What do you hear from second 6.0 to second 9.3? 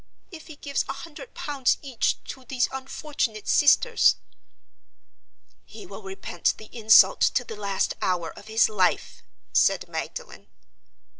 repent the insult to the last hour of his life,"